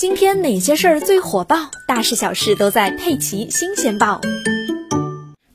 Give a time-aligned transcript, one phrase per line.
[0.00, 1.70] 今天哪些事儿最火爆？
[1.86, 4.18] 大事小事都在《佩奇新鲜报》。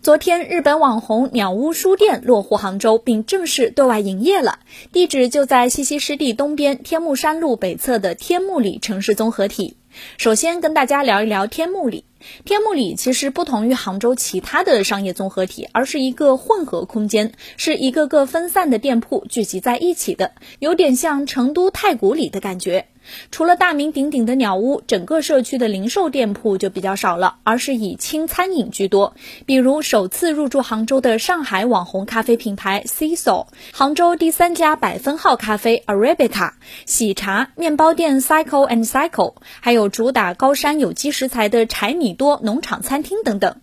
[0.04, 4.60] 昨天，日本网红鸟屋书店落户杭州，并正式对外营业了。
[4.92, 9.78] 地址就在西溪湿地东边天目山路北侧的天目里城市综合体。
[10.20, 12.06] 首先跟大家聊一聊天目里。
[12.44, 22.86] 天目里其实不同于杭州其他的商业综合体，而是一个混合空间，是一个个分散的店铺聚集在一起的，有点像成都太古里的感觉。
[23.32, 29.16] 除了大名鼎鼎的鸟屋，整个社区的零售店铺就比较少了，而是以轻餐饮居多。
[29.46, 36.52] 比如首次入驻杭州的上海网红咖啡品牌 Cecil，杭州第三家百分号咖啡 Arabica，
[36.86, 43.58] 喜茶面包店 Cycle and Cycle，还有主打高山有机食材的柴米多农场餐厅等等。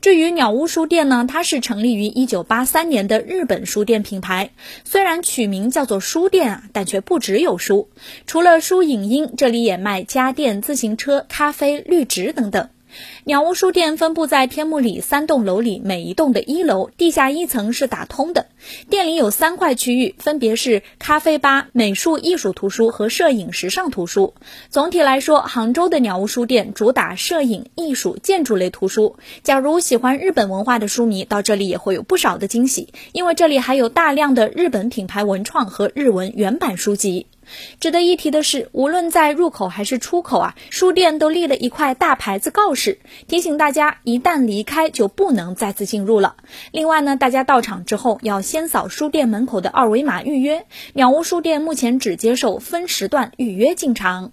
[0.00, 4.50] 至于鸟屋书店呢，它是成立于一九八三年的日本书店品牌。
[4.84, 7.88] 虽然取名叫做书店啊，但却不只有书，
[8.26, 12.68] 除了书影音，这里也卖家电、自行车、咖啡、绿植等等。
[13.24, 18.46] 鸟屋书店分布在天目里三栋楼里，每一栋的一楼地下一层是打通的。
[18.90, 24.34] 店里有三块区域，分别是咖啡吧、美术艺术图书和摄影时尚图书。
[24.70, 29.16] 总体来说，杭州的鸟屋书店主打摄影、艺术、建筑类图书。
[29.42, 37.26] 假如喜欢日本文化的书迷，到这里也会有不少的惊喜，因为这里还有大量的日本品牌文创和日文原版书籍。
[37.80, 46.36] 值得一提的是，无论在入口还是出口啊，书店都立了一块大牌子告示，提醒大家一旦离开就不能再次进入了。
[46.72, 50.66] 另外呢，大家到场之后要先扫书店门口的二维码预约。
[50.92, 54.32] 鸟屋书店目前只接受分时段预约进场。